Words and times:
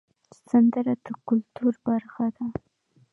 سندره 0.47 0.93
د 1.05 1.07
کلتور 1.27 1.73
برخه 1.85 2.25
ده 2.35 2.45